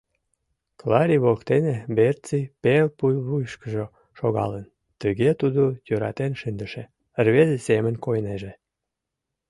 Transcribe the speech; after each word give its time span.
Клари 0.79 1.17
воктене 1.25 1.75
Берци 1.95 2.39
пел 2.63 2.85
пулвуйышкыжо 2.97 3.85
шогалын, 4.17 4.65
тыге 5.01 5.29
тудо 5.41 5.63
йӧратен 5.87 6.33
шындыше 6.41 6.83
рвезе 7.25 7.57
семын 7.67 7.95
койнеже. 8.05 8.51